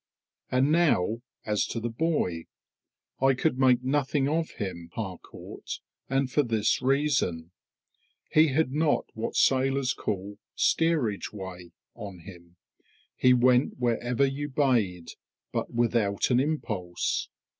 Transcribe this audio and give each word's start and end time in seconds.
And 0.49 0.71
now, 0.71 1.21
as 1.45 1.67
to 1.67 1.79
the 1.79 1.91
boy, 1.91 2.45
I 3.21 3.35
could 3.35 3.59
make 3.59 3.83
nothing 3.83 4.27
of 4.27 4.49
him, 4.49 4.89
Harcourt; 4.93 5.77
and 6.09 6.27
for 6.31 6.41
this 6.41 6.81
reason, 6.81 7.51
he 8.31 8.47
had 8.47 8.71
not 8.71 9.05
what 9.13 9.35
sailors 9.35 9.93
call 9.93 10.39
"steerage 10.55 11.31
way" 11.31 11.73
on 11.93 12.21
him. 12.21 12.55
He 13.15 13.35
went 13.35 13.77
wherever 13.77 14.25
you 14.25 14.49
bade, 14.49 15.09
but 15.51 15.71
without 15.71 16.31
an 16.31 16.39
impulse. 16.39 17.29